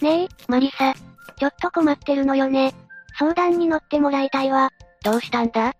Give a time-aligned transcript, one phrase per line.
[0.00, 0.94] ねえ、マリサ。
[1.38, 2.74] ちょっと困ってるのよね。
[3.18, 4.70] 相談に乗ってもらいたいわ。
[5.04, 5.74] どうしたんだ？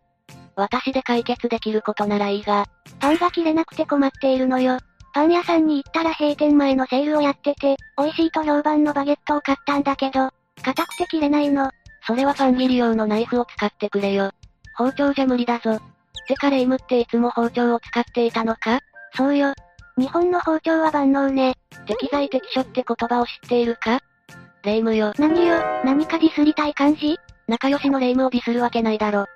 [0.57, 2.67] 私で解決できることならいいが。
[2.99, 4.79] パンが切れなくて困っているのよ。
[5.15, 10.31] パン屋さんに行ったら閉店前のセールをやってて、美味しいと評判のバゲットを買ったんだけど、
[10.63, 11.71] 硬くて切れないの。
[12.07, 14.33] それはパン切り用のナイフを使ってくれよ。
[14.77, 15.79] 包丁じゃ無理だぞ。
[16.29, 18.81] てかレイムっていつも包丁を使っていたのか？
[19.15, 19.55] そうよ。
[19.97, 21.55] 日本の包丁は万能ね。
[21.87, 24.01] 適材適所って言葉を知っているか？
[24.63, 25.13] レイムよ。
[25.19, 27.17] 何よ、何かディスりたい感じ？
[27.49, 29.21] 仲良しのレイムをディスるわけないだろ。
[29.21, 29.27] うっ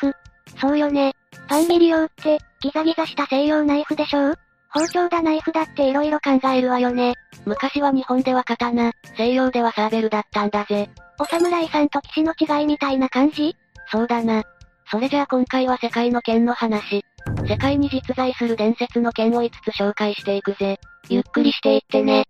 [0.00, 0.12] ふ。
[0.60, 1.14] そうよね。
[1.48, 4.34] パン切り用って、ギザギザした西洋ナイフでしょ
[4.70, 7.14] 包丁だナイフだって色々考えるわよね。
[7.46, 10.90] 昔は日本では刀、西洋ではサーベルだったんだぜ。
[11.18, 13.56] お侍さんと騎士の違いみたいな感じ？
[13.90, 14.44] そうだな。
[14.90, 17.02] それじゃあ今回は世界の剣の話。
[17.46, 20.78] 世界に実在する伝説の剣を5つ紹介していくぜ。
[21.08, 22.24] ゆっくりしていってね。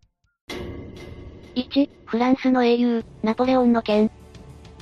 [1.59, 4.12] 1、フランスの英雄、ナポレオンの剣。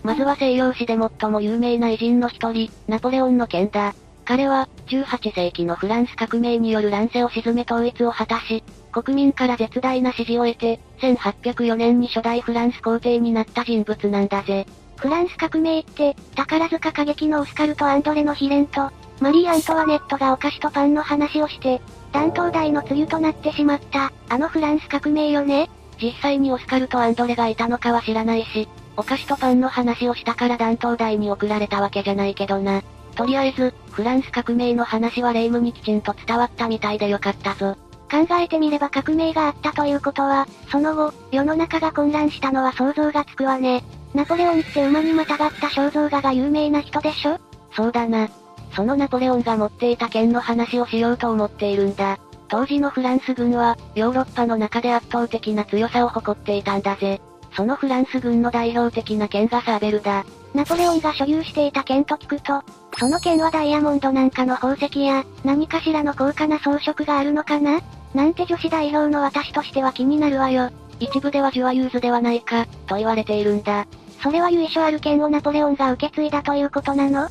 [0.03, 3.95] まずは西洋史で最も有名な偉人の一人、ナポレオンの剣だ。
[4.27, 14.67] 彼は、18世紀のフランス革命による乱世を沈め統一を果たし、国民から絶大な支持を得て、1804年に初代フランス皇帝になった人物なんだぜ。
[14.97, 21.81] フランス革命って、宝塚歌劇のオスカルとアンドレの秘伝と、マリー・アントワネットがお菓子とパンの話をして、
[22.13, 32.83] 断頭台の梅雨となってしまった、あのフランス革命よね実際にオスカルとアンドレがいたのかは知らないし、お菓子とパンの話をしたから断頭台に送られたわけじゃないけどな。
[33.15, 37.77] とりあえず、フランス革命の話はレイムにきちんと伝わったみたいでよかったぞ。
[38.11, 43.83] 考えてみれば革命があったということは、その後、世の中が混乱したのは想像がつくわね。
[44.15, 47.39] ナポレオンって馬にまたがった肖像画が有名な人でしょ？
[47.73, 48.29] そうだな。
[48.75, 52.19] そのナポレオンが持っていた剣の話をしようと思っているんだ。
[52.49, 57.21] 当時のフランス軍は、ヨーロッパの中で圧倒的な強さを誇っていたんだぜ。
[57.53, 60.25] そのフランス軍の代表的な剣がサーベルだ。
[60.55, 62.63] ナポレオンが所有していた剣と聞くと、
[62.99, 67.81] その剣はダイヤモンドなんかの宝石や、何かしらの高価な装飾があるのかな？
[68.15, 70.71] なんて女子代表の私としては気になるわよ。
[71.01, 73.87] 一部ではジュアユーズではないか、と言われているんだ。
[74.23, 77.29] それは由緒ある剣をナポレオンが受け継いだということなの？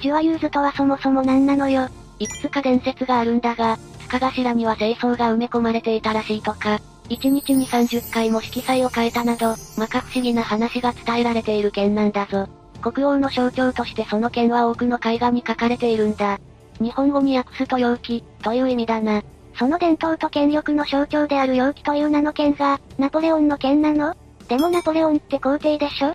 [0.00, 1.88] ジュアユーズとはそもそも何なのよ。
[2.18, 3.76] いくつか伝説があるんだが、
[4.12, 12.46] 塚頭には清掃が埋め込まれていたらしいとか、1日に30回も色彩を変えたなど、摩訶不思議な話が伝えられている剣なんだぞ。
[12.82, 16.38] 国王の象徴としてその剣は多くの絵画に書かれているんだ。
[16.80, 19.22] 日本語に訳すと陽気、という意味だな。
[19.54, 24.14] その伝統と権力の象徴である陽気という名の剣が、ナポレオンの剣なの？
[24.48, 26.14] でもナポレオンって皇帝でしょ？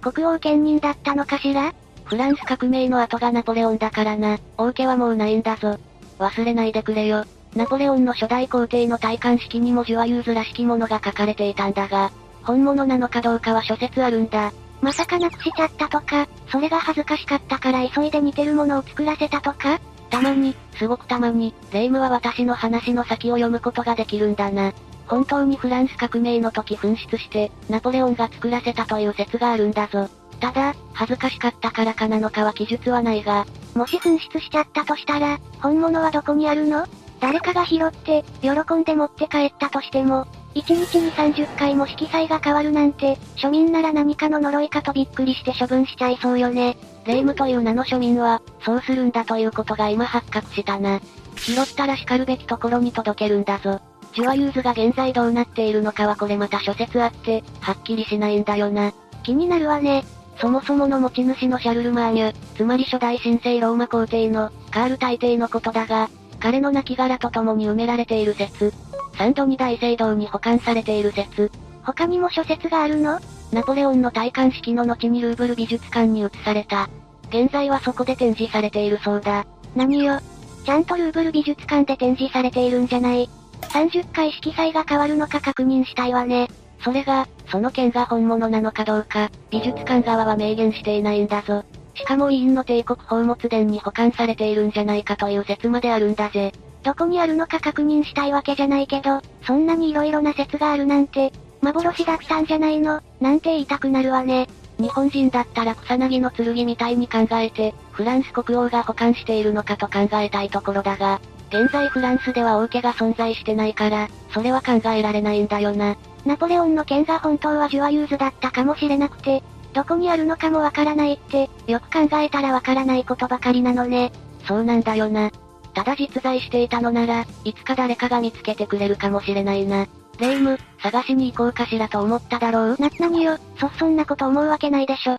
[0.00, 1.74] 国王兼任だったのかしら？
[2.04, 5.78] フランス革命の後がナポレオンだからな、王家はもうないんだぞ。
[6.18, 7.24] 忘れないでくれよ。
[7.54, 12.10] ナポレオンの初代皇帝の戴冠式にもジュアユーズらしきものが描かれていたんだが、
[12.42, 14.52] 本物なのかどうかは諸説あるんだ。
[14.80, 19.80] まさかなくしちゃったとか、それが恥ずかしかったから急いで似てるものを作らせたとか？
[20.10, 24.72] たまに、すごくたまに、レイムは私の話の先を読むことができるんだな。
[25.06, 30.08] 本当にフランス革命の時紛失して、ナポレオンが作らせたという説があるんだぞ。
[30.40, 36.86] ただ、恥ずかしかったからかなのかは記述はないが、もし紛失しちゃったとしたら、本物はどこにあるの？
[37.20, 46.76] 誰かが拾って、喜んで持って帰ったとしても、1日に30回も色彩が変わるなんて、庶民なら何かの呪いかとびっくりして処分しちゃいそうよね。
[47.06, 51.00] 霊夢という名の庶民は、そうするんだということが今発覚したな。
[51.36, 53.80] 拾ったら然るべきところに届けるんだぞ。
[54.14, 58.92] ジュアユーズが現在どうなっているのかはこれまた諸説あって、はっきりしないんだよな。
[59.24, 60.04] 気になるわね。
[60.40, 68.72] そもそもの持ち主のシャルルマーニュ、つまり初代神聖ローマ皇帝の、カール大帝のことだが、彼の亡骸と共に埋められている説。
[69.16, 71.50] サンドニ大聖堂に保管されている説。
[71.82, 73.20] 他にも諸説があるの？
[73.52, 76.88] ナポレオンの戴冠式の後にルーブル美術館に移された。
[77.28, 79.46] 現在はそこで展示されているそうだ。
[79.76, 80.18] 何よ？
[80.64, 83.28] ちゃんとルーブル美術館で展示されているんじゃない
[83.60, 86.48] ？30回色彩が変わるのか確認したいわね。
[86.84, 91.64] それが、その剣が本物なのかどうか、美術館側は明言していないんだぞ。
[91.94, 96.52] しかも委員の帝国宝物殿に保管されているんじゃないかという説まであるんだぜ。
[96.82, 101.32] どこにあるのか確認したいわけじゃないけど、そんなに色々な説があるなんて、
[101.62, 103.00] 幻だったんじゃないの？
[103.20, 104.46] なんて言いたくなるわね。
[104.78, 115.96] 日本人だったら草薙の剣みたいに考えて、フランス国王が保管しているのかと考えたいところだが、現在フランスでは王家が存在してないから、それは考えられないんだよな。
[116.24, 119.42] ナポレオンの剣が本当はジュアユーズだったかもしれなくて、
[119.74, 124.12] どこにあるのかもわからないって、よく考えたらわからないことばかりなのね。
[124.46, 125.30] そうなんだよな。
[125.74, 129.86] ただ実在していたのなら、いつか誰かが見つけてくれるかもしれないな。
[130.18, 132.76] 霊夢、探しに行こうかしらと思っただろう？
[132.78, 135.18] な、なによ、そ、そんなこと思うわけないでしょ。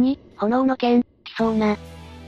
[0.00, 1.06] 2、炎の剣、来
[1.36, 1.76] そうな。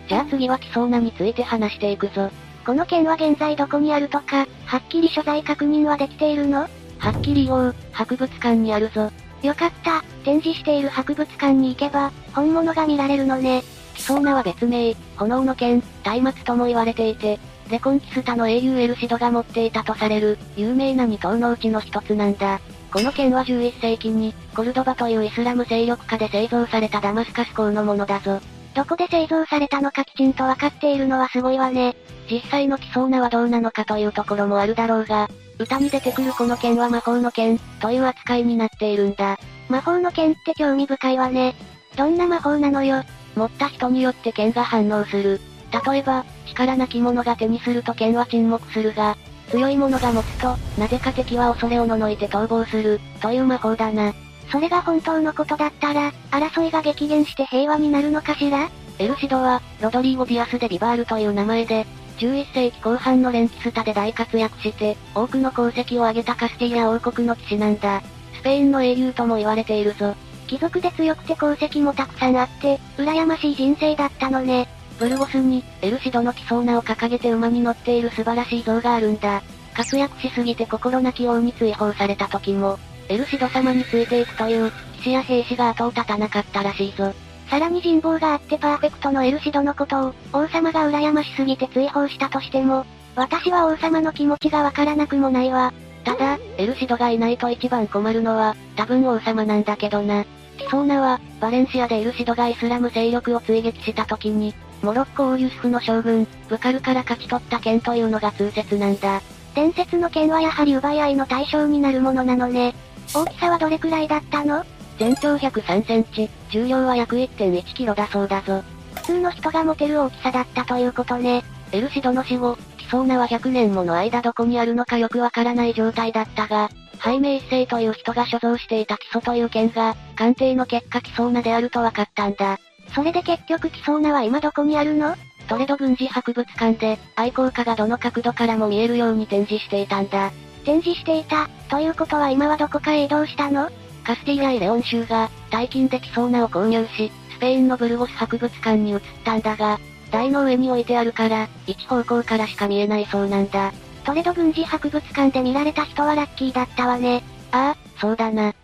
[0.09, 2.31] じゃあ次は来そうなについて話していくぞ。
[2.67, 6.69] この剣は現在どこにあるとか、はっきり所在確認はできているの？
[6.99, 9.11] はっきり言おう、博物館にあるぞ。
[9.43, 13.63] よかった、展示している博物館に行けば、本物が見られるのね。
[13.95, 17.39] 来そうなは別名、炎の剣、松明とも言われていて、
[17.71, 22.61] レコンキスタの英雄エルシドが持っていたとされる、有名な二頭のうちの一つなんだ。
[22.93, 28.41] この剣は11世紀に、コルドバというイスラム勢力下で製造されたダマスカス港のものだぞ。
[28.75, 31.97] どこで製造されたのかきちんとわかっているのはすごいわね。
[32.31, 35.29] 実際の来そうなはどうなのかというところもあるだろうが、
[35.59, 39.39] 歌に出てくるこの剣は魔法の剣、という扱いになっているんだ。
[39.69, 41.55] 魔法の剣って興味深いわね。
[41.97, 43.03] どんな魔法なのよ。
[43.35, 45.41] 持った人によって剣が反応する。
[45.87, 49.17] 例えば、力なき者が手にすると剣は沈黙するが、
[49.51, 54.13] 強い者が持つと、なぜか敵は恐れおののいて逃亡する、という魔法だな。
[54.51, 58.71] それが本当のことだったら、争いが激減して平和になるのかしら？
[58.99, 61.87] エルシドは、ロドリーゴ・ディアス・デ・ビバールという名前で、
[62.19, 68.03] 11世紀後半のレコンキスタで大活躍して、多くの功績を挙げたカスティリア王国の騎士なんだ。
[68.35, 70.15] スペインの英雄とも言われているぞ。
[70.47, 74.67] 貴族で強くて功績もたくさんあって、羨ましい人生だったのね。
[74.99, 79.43] ブルゴスに、エルシドの来そうなを掲げて馬に乗っている素晴らしい像があるんだ。
[79.75, 82.79] 活躍しすぎて心なき王に追放された時も、
[83.09, 87.13] エルシド様についていくという、騎士や兵士が後を絶たなかったらしいぞ。
[87.49, 92.85] さらに人望があってパーフェクトのエルシドのことを、王様が羨ましすぎて追放したとしても、
[93.17, 95.73] 私は王様の気持ちがわからなくもないわ。
[96.05, 100.25] ただ、エルシドがいないと一番困るのは、多分王様なんだけどな。
[100.59, 109.23] キソーナは、バレンシアでエルシドがイスラム勢力を追撃した時に、モロッコ王ユスフの将軍、ブカルから勝ち取った剣というのが通説なんだ。
[109.55, 112.75] 伝説の剣はやはり奪い合いの対象になるものなのね。
[113.15, 114.65] 大きさはどれくらいだったの？
[114.99, 118.63] 全長103センチ、重量は約1.1キロだそうだぞ。
[118.95, 121.45] 普通の人が持てる大きさだったということね。
[121.73, 132.59] エルシドの死後、キソーナは100年もの間どこにあるのかよくわからない状態だったが、ハイメ一世という人が所蔵していた基礎という剣が、鑑定の結果キソーナであると分かったんだ。
[132.95, 135.15] それで結局キソーナは今どこにあるの？
[135.49, 140.33] トレド軍事博物館で、愛好家がどの角度からも見えるように展示していたんだ。
[140.65, 143.71] 展示していた、ということは今はどこかへ移動したの？
[144.05, 149.79] カスティーライ・レオン州が、大金でキソーナを購入し、スペインのブルゴス博物館に移ったんだが、
[150.11, 153.73] 台の上に置いてあるから、一方向からしか見えないそうなんだ。
[154.05, 157.23] トレド軍事博物館で見られた人はラッキーだったわね。
[157.53, 158.55] ああ、そうだな。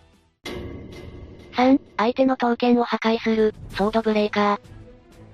[1.52, 4.61] 3、相手の刀剣を破壊する、ソードブレーカー。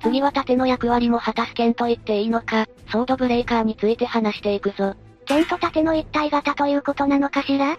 [0.03, 4.97] 次は盾の役割も果たす剣と言っていいのか、ソードブレーカーについて話していくぞ。
[5.31, 7.79] 剣と盾の一体型ということなのかしら？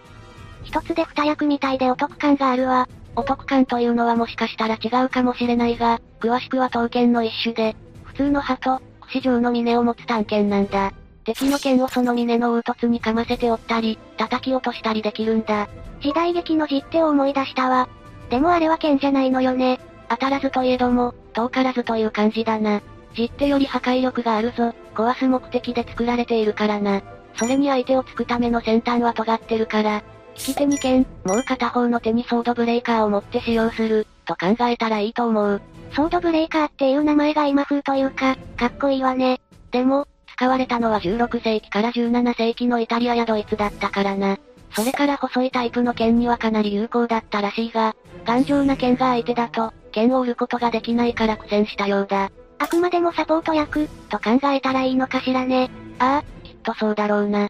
[0.64, 2.88] 一つで二役みたいでお得感があるわ。
[3.14, 10.94] お得感というのはもしかしたら違うかもしれないが、詳しくは刀剣の一種で、普通の刃と、櫛状の峰を持つ短剣なんだ。
[11.24, 15.68] 敵の剣をその峰の凹凸にかませて折ったり、叩き落としたりできるんだ。
[16.00, 17.86] 時代劇の実手を思い出したわ。
[18.30, 19.78] でもあれは剣じゃないのよね。
[20.08, 22.80] 当たらずといえども、遠からずという感じだな。
[23.14, 27.02] 実手より破壊力があるぞ、壊す目的で作られているからな。
[27.36, 30.02] それに相手を突くための先端は尖ってるから、
[30.34, 35.60] 利き手に剣、もう片方の手にソードブレーカーを持って使用する、と考えたらいいと思う。
[35.94, 39.40] ソードブレーカーっていう名前が今風というか、かっこいいわね。
[39.70, 44.38] でも、使われたのは16世紀から17世紀のイタリアやドイツだったからな。
[44.74, 52.30] それから細いタイプの剣にはかなり有効だったらしいが、頑丈な剣が相手だと、剣を売ることができないから苦戦したようだ。
[52.58, 55.70] あくまでもサポート役、と考えたらいいのかしらね。
[55.98, 57.48] ああ、とそうだろうな。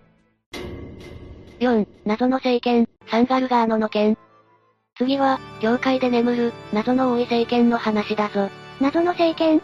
[1.61, 4.19] 4、謎の聖剣、サンガルガーノの剣。
[4.97, 8.51] 次は、教会で眠る、謎の多い聖剣の話だぞ。
[8.81, 9.63] 謎の聖剣？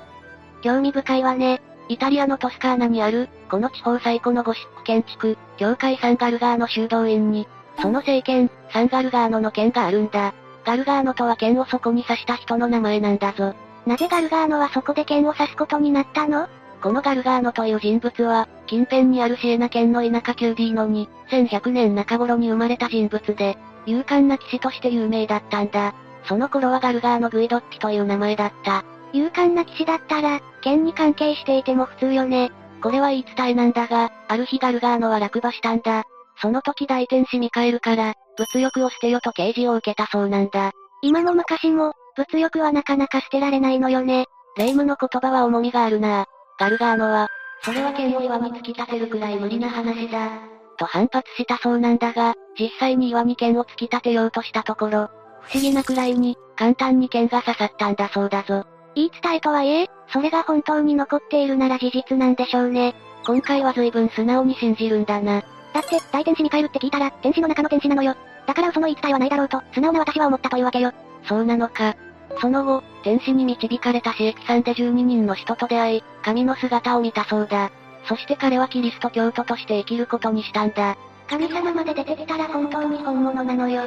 [0.63, 1.61] 興味深いわね。
[1.89, 7.49] イタリアのトスカーナにある、この地方最古のゴシック建築、教会サンガルガーノ修道院に、
[7.81, 10.35] その聖剣、サンガルガーノの剣があるんだ。
[10.65, 13.55] ガルガーノとは剣をそこに刺した人の名前なんだぞ。
[13.87, 16.49] なぜガルガーノはそこで剣を刺すことになったの？
[16.83, 25.95] このガルガーノという人物は、近辺にあるシエナ県の田舎キューディーノに、1100年中頃に生まれた人物で、勇敢な騎士として有名だったんだ。
[26.25, 28.85] その頃はガルガーノ・グイドッピという名前だった。
[29.13, 32.53] 勇敢な騎士だったら、剣に関係していても普通よね。
[32.83, 36.05] これは言い伝えなんだが、ある日ガルガーノは落馬したんだ。
[36.41, 40.73] その時大天使ミカエルから、物欲を捨てよと啓示を受けたそうなんだ。
[41.03, 44.27] 今も昔も、物欲はなかなか捨てられないのよね。
[44.57, 46.27] 霊夢の言葉は重みがあるな
[46.59, 47.29] ガルガーノは、
[47.63, 50.31] それは剣を岩に突き立てるくらい無理な話だ。
[50.77, 55.11] と反発したそうなんだが、実際に岩に剣を突き立てようとしたところ、
[55.43, 58.65] 不思議なくらいに、簡単に剣が刺さったんだそうだぞ。
[58.95, 62.95] 言い伝えとはいえ、それが本当に残っているなら事実なんでしょうね。
[63.25, 65.43] 今回は随分素直に信じるんだな。
[65.73, 68.17] だって、大天使ミカエルって聞いたら、天使の中の天使なのよ。
[68.47, 70.93] だから嘘の言い伝えはないだろうと、素直な私は思ったというわけよ。
[71.29, 71.95] そうなのか。
[72.41, 77.71] その後、天使に導かれた刺激さんで12人の人と出会い、神の姿を見たそうだ。
[78.07, 80.97] そして彼はキリスト教徒として生きることにしたんだ。
[81.29, 83.83] 神様まで出てきたら本当に本物なのよ。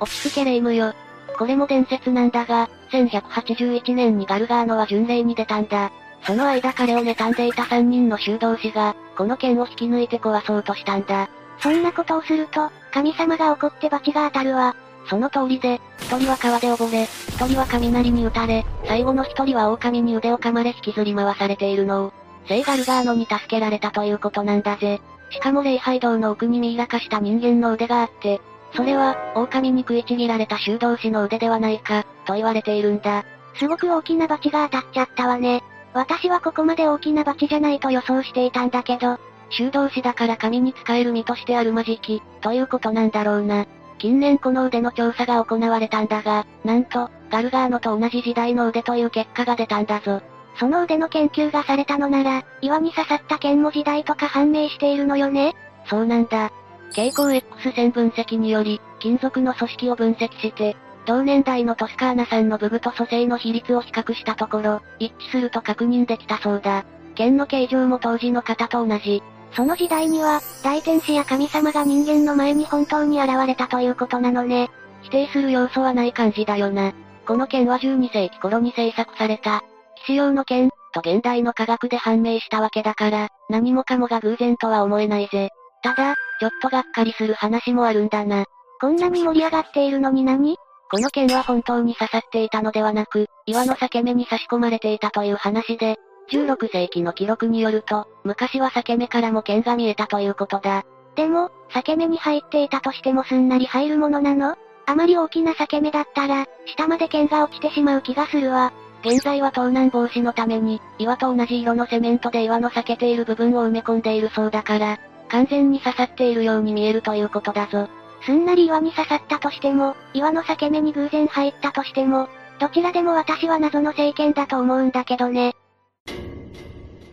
[0.00, 0.92] 落ち着けレイムよ。
[1.38, 5.90] これも伝説なんだが、1181年にガルガーノは巡礼に出たんだ。
[6.22, 11.28] その間彼を妬んでいた3人の修道士が、この剣を引き抜いて壊そうとしたんだ。
[11.60, 14.74] そんなことをすると、神様が怒って罰が当たるわ。
[15.08, 22.12] その通りで、一人は川で溺れ、一人は雷に打たれ、最後の一人は狼に腕を噛まれ引きずり回されているのを、
[22.48, 25.00] 聖ガルガーノに助けられたということなんだぜ。
[25.30, 28.40] しかも礼拝堂の奥にミイラ化した人間の腕があって、
[28.74, 33.24] それは、狼に食いちぎられた修道士の腕ではないか、と言われているんだ。
[33.54, 35.62] すごく大きな罰が当たっちゃったわね。
[35.94, 39.18] 私はここまで大きな罰じゃないと予想していたんだけど、
[39.50, 43.66] 修道士だから神に使える身としてあるまじき、ということなんだろうな。
[43.98, 50.20] 近年この腕の調査が行われたんだが、なんと、ガルガーノと同じ時代の腕という結果が出たんだぞ。
[50.58, 55.54] その腕の研究がされたのなら、岩に刺さった剣も時代とか判明しているのよね？
[55.86, 56.50] そうなんだ。
[56.90, 66.84] 蛍光 X 線分析により、金属の組織を分析して、同年代のトスカーナ産の部分と組成の比率を比較したところ、一致すると確認できたそうだ。
[67.14, 69.22] 剣の形状も当時の方と同じ。
[69.52, 74.70] その時代には、大天使や神様が人間の前に本当に現れたということなのね。
[75.02, 76.92] 否定する要素はない感じだよな。
[77.26, 79.62] この剣は12世紀頃に制作された、
[79.96, 85.50] 騎士用の剣、と現代の科学で判明したわけだから、何もかもが偶然とは思えないぜ。
[85.82, 88.44] ただ、ちょっとがっかりする話もあるんだな。
[88.80, 90.56] こんなに盛り上がっているのに何？
[90.90, 95.96] この剣は本当に刺さっていたのではなく、岩の裂け目に差し込まれていたという話で、
[96.30, 100.84] 16世紀の記録によると、昔は裂け目からも剣が見えたということだ。
[101.14, 104.56] でも、裂け目に入っていたとしてもすんなり入るものなの？
[104.86, 108.72] あまり大きな裂け目だったら、下まで剣が落ちてしまう気がするわ。
[109.04, 117.88] 現在は盗難防止のために、岩と同じ色のセメントで岩の裂けている部分を埋め込んでいるそうだから、完全に刺さっているように見えるということだぞ。
[118.24, 122.28] すんなり岩に刺さったとしても、岩の裂け目に偶然入ったとしても、
[122.58, 125.54] どちらでも私は謎の聖剣だと思うんだけどね。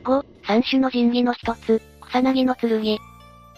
[0.04, 3.00] 5、三種の神器の一つ、草薙の剣。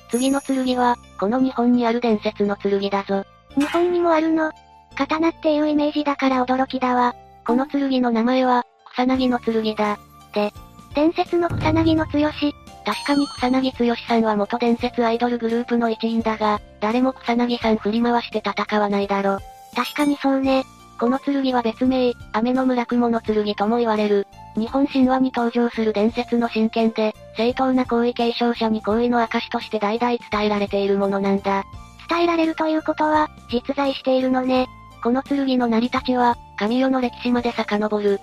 [0.09, 3.25] 次の剣は、この日本にある伝説の剣だぞ。
[3.57, 4.51] 日本にもあるの
[4.95, 7.15] 刀っていうイメージだから驚きだわ。
[7.45, 9.99] この剣の名前は、草薙の剣だ。
[10.33, 10.51] で、
[10.95, 12.53] 伝説の草薙の強し。
[12.85, 19.39] 確かに草薙剛さんは元伝説アイドルグループの一員だが、誰も草薙さん振り回して戦わないだろ。
[19.75, 20.63] 確かにそうね。
[20.99, 24.27] この剣は別名、雨の村雲の剣とも言われる。
[24.55, 31.63] 日本神話に登場する伝説の神剣で、正当な行為継承者に行為の証として代々伝えられているものなんだ。
[32.09, 34.67] 伝えられるということは、実在しているのね。
[35.03, 38.19] この剣の成り立ちは、神代の歴史まで遡る。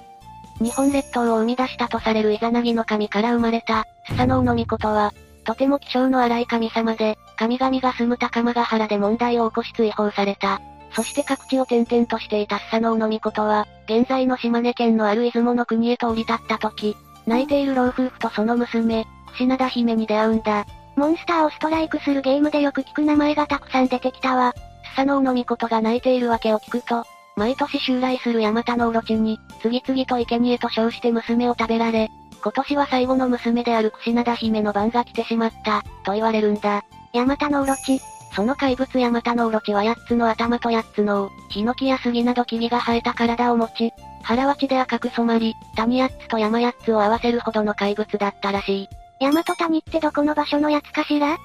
[0.61, 5.13] 日本列島を生み出したとされるイザナギの神から生まれた、スサノオノミコトは、
[5.45, 10.61] とても気性の荒い神様で、神々が住む高間ヶ原で問題を起こし追放された。
[10.95, 16.97] そして各地を転々としていたスサノオノミコトは、現在の島根県のある出雲の国へと降り立った時、
[17.27, 20.67] 泣いている老夫婦とその娘、串灘姫に出会うんだ。
[20.97, 24.55] モンスターをストライクするゲームでよく聞く名前がたくさん出てきたわ。
[24.93, 27.05] スサノオノミコトが泣いているわけを聞くと、
[27.37, 32.11] 毎年襲来するヤマタノオロチに、次々と生贄と称して娘を食べられ、
[32.43, 36.85] 今年は最後の娘である串灘姫の番が来てしまった、と言われるんだ。
[37.15, 38.01] ヤマタノオロチ。
[38.35, 48.89] その怪物ヤマタノオロチは8つの頭と8つのヒノキや杉など木々が生えた体を持ち、腹は血で赤く染まり、谷8つと山8つを合わせるほどの怪物だったらしい。
[49.21, 51.37] 山と谷ってどこの場所のやつかしら？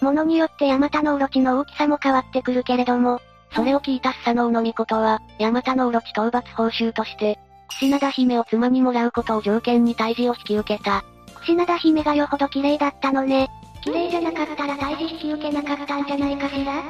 [0.00, 3.20] 物によってヤマタノオロチの大きさも変わってくるけれども、
[3.54, 11.04] それを聞いたスサノオノミコトは、ヤマタノオロチ討伐報酬として、串灘姫を妻にもらうことを条件に退治を引き受けた。
[11.40, 13.50] 串灘姫がよほど綺麗だったのね。
[13.82, 16.82] 綺麗じゃなかったら退治引き受けなかったんじゃないかしら？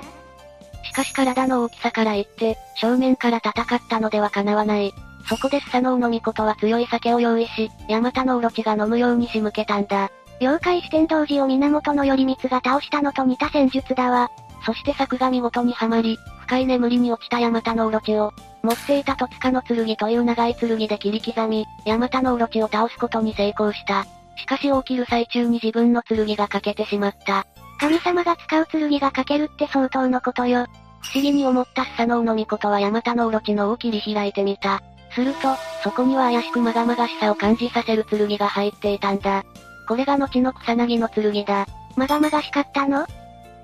[0.84, 4.92] しかし体の大きさから言って、正面から戦ったのでは叶わない。
[5.28, 10.10] そこでスサノオノミコトは強い酒を用意し、ヤマタノオロチが飲むように仕向けたんだ。
[10.40, 14.30] 妖怪四天童寺を源頼光が倒したのと似た戦術だわ。
[14.66, 18.32] そして作が見事にはまり、深い眠りに落ちたヤマタノオロチを、
[18.62, 24.04] 持っていた戸塚の剣という長い剣で切り刻み、ヤマタノオロチを倒すことに成功した。
[24.36, 27.46] しかし起きる最中に自分の剣が欠けてしまった。
[27.78, 30.66] 神様が使う剣が書けるって相当のことよ。
[31.00, 34.82] 不思議に思ったスサノオノミコトはヤマタノオロチの尾を切り開いてみた。
[35.14, 39.44] すると、そこには怪しくまがまがしさを感じさせる剣が入っていたんだ。
[39.88, 41.66] これが後の草薙の剣だ。
[41.96, 43.04] まがまがしかったの？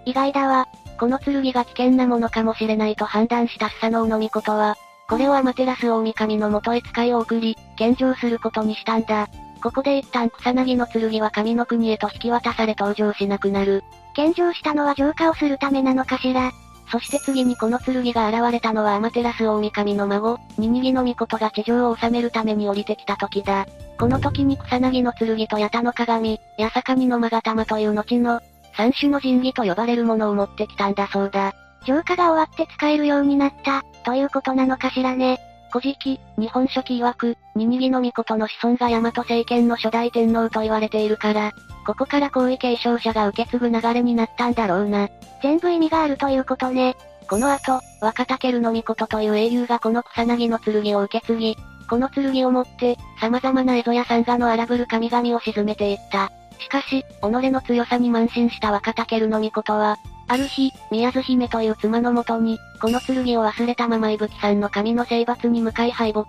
[0.04, 0.66] 意外だわ。
[0.98, 4.76] この剣が危険なものかもしれないと判断したスサノオノミコトは、
[5.08, 9.28] これをアマテラス大神の元へ使いを送り、献上することにしたんだ。
[9.58, 13.82] ここで一旦草薙の剣は神の国へと引き渡され登場しなくなる。
[14.14, 16.52] 献上したのは浄化をするためなのかしら。
[16.90, 23.66] そして次にこの剣が現れたのはアマテラス大神の孫、ニニギの御事が地上を治めるために降りてきた時だ。
[23.98, 28.40] この時に草薙の剣と八田の鏡、八坂にの勾玉という後の、
[28.74, 31.52] 三種の神器と呼ばれるものを持ってきたんだそうだ。
[31.84, 35.40] 浄化が終わって使えるようになった、ということなのかしらね。
[35.70, 41.52] 古事記、日本書紀曰く、ニニギの御事の子孫が大和政権の初代天皇と言われているから、
[41.86, 45.08] ここから皇位継承者が受け継ぐ流れになったんだろうな。
[45.42, 46.96] 全部意味があるということね。
[47.28, 51.56] この後、若竹の御事という英雄がこの草薙の剣を受け継ぎ、
[51.88, 56.30] この剣を持って、様々な江戸や山河の荒ぶる神々を沈めていった。
[56.58, 59.96] しかし、己の強さに慢心した若竹の御事は、
[60.28, 66.24] ある日、宮津姫という妻のもとに、この剣を忘れたまま伊吹さんの神の征伐に向かい敗北。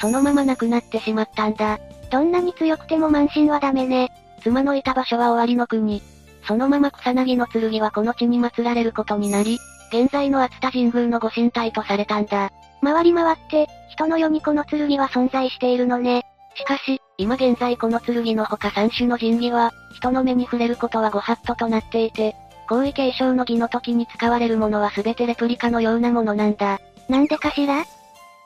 [0.00, 1.78] そのまま亡くなってしまったんだ。
[2.10, 4.10] どんなに強くても慢心はダメね。
[4.42, 6.02] 妻のいた場所は終わりの国。
[6.46, 9.58] そのまま草薙の剣はこの地に祀られることになり、
[9.92, 12.50] 現在の熱田神宮のご神体とされたんだ。
[12.82, 16.22] 回り回って、人の世にこの剣は存在しているのね。
[16.56, 22.34] しかし、今現在この剣の他三種の神器は、人の目に触れることはご法度となっていて、
[22.68, 26.80] 皇位継承の儀の時に使われるものは全てレプリカのようなものなんだ。
[27.08, 27.84] なんでかしら？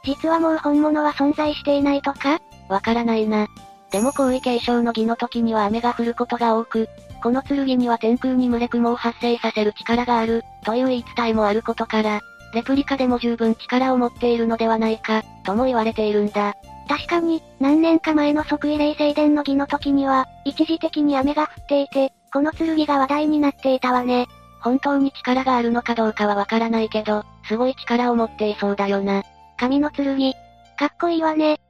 [0.04, 2.40] 実はもう本物は存在していないとか？
[2.68, 3.46] わからないな。
[3.90, 6.88] でも皇位継承の儀の時には雨が降ることが多く、
[7.22, 12.20] この剣には天空に群れ雲を発生させる力がある、という言い伝えもあることから、
[12.54, 16.54] レプリカでも十分力を持っているのではないか、とも言われているんだ。
[16.88, 24.26] 確かに、何年か前の即位霊聖殿の儀の時には、一時的に雨が降っていて、この剣が話題になっていたわね。
[24.60, 29.22] 本当に力があるのかどうかはわからないけど、すごい力を持っていそうだよな。
[29.56, 30.32] 神の剣。
[30.78, 31.60] かっこいいわね。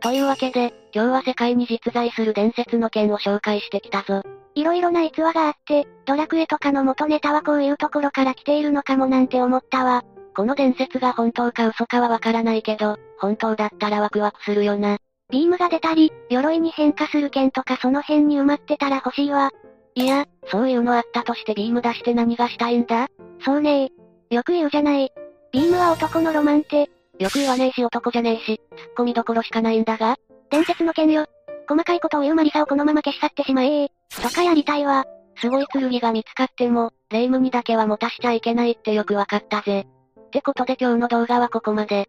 [0.00, 4.22] というわけで、今日は世界に実在する伝説の剣を紹介してきたぞ。
[4.54, 10.02] いろいろな逸話があって、ドラクエとかの元ネタはこういうところから来ているのかもなんて思ったわ。
[10.34, 14.98] この伝説が本当か嘘かはわからないけど、本当だったらワクワクするよな。
[15.30, 19.50] ビームが出たり、鎧に変化する剣とかその辺に埋まってたら欲しいわ。
[19.94, 23.08] いや、そういうのあったとしてビーム出して何がしたいんだ？
[23.44, 23.90] そうね
[24.30, 25.12] よく言うじゃない。
[25.52, 26.88] ビームは男のロマンって。
[27.18, 30.16] よく言わねえし男じゃねえし、ツッコミどころしかないんだが。
[30.50, 31.26] 伝説の剣よ。
[31.68, 33.88] 細かいことを言うマリサをこのまま消し去ってしまえ
[34.22, 35.04] とかやりたいわ。
[35.40, 39.86] すごい剣が見つかっても、霊夢にだけは持たしちゃいけないってよくわかったぜ。
[40.20, 42.08] ってことで今日の動画はここまで。